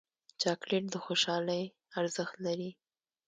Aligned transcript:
چاکلېټ 0.41 0.83
د 0.91 0.95
خوشحالۍ 1.05 1.63
ارزښت 1.99 2.35
لري 2.45 2.69